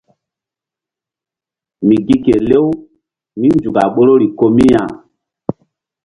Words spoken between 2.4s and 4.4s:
lew mínzuk a ɓoruri